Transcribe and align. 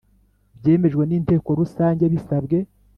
Byemejwe 0.59 1.03
n 1.05 1.11
inteko 1.17 1.49
rusange 1.59 2.03
bisabwe 2.13 2.57